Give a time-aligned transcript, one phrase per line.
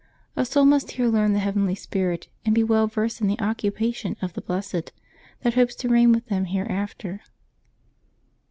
[0.35, 3.93] A soul must here learn the heavenly spirit, and be well versed in the occupa
[3.93, 4.91] tions of the blessed,
[5.43, 7.21] that hopes to reign with them here after.